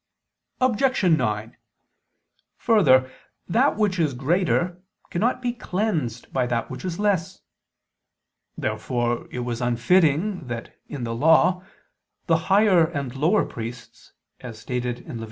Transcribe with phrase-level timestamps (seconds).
[0.59, 1.55] Objection 9:
[2.57, 3.11] Further,
[3.47, 4.81] that which is greater
[5.11, 7.41] cannot be cleansed by that which is less.
[8.57, 11.63] Therefore it was unfitting that, in the Law,
[12.25, 15.19] the higher and lower priests, as stated in Lev.